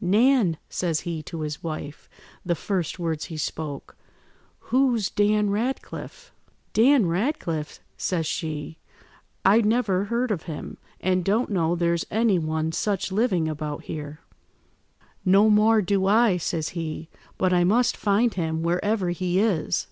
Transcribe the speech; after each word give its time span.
"'Nan,' 0.00 0.56
says 0.68 1.02
he 1.02 1.22
to 1.22 1.42
his 1.42 1.62
wife, 1.62 2.10
the 2.44 2.56
first 2.56 2.98
words 2.98 3.26
he 3.26 3.36
spoke, 3.36 3.96
'who's 4.58 5.08
Dan 5.10 5.48
Ratcliffe?' 5.48 6.32
"'Dan 6.72 7.06
Ratcliffe,' 7.06 7.78
says 7.96 8.26
she. 8.26 8.78
'I 9.44 9.60
never 9.60 10.06
heard 10.06 10.32
of 10.32 10.42
him, 10.50 10.76
and 11.00 11.24
don't 11.24 11.50
know 11.50 11.76
there's 11.76 12.04
any 12.10 12.36
one 12.36 12.72
such 12.72 13.12
living 13.12 13.46
about 13.46 13.84
here.' 13.84 14.18
"'No 15.24 15.48
more 15.48 15.80
do 15.80 16.06
I,' 16.06 16.36
says 16.38 16.70
he, 16.70 17.08
'but 17.38 17.52
I 17.52 17.62
must 17.62 17.96
find 17.96 18.34
him 18.34 18.64
wherever 18.64 19.10
he 19.10 19.38
is. 19.38 19.86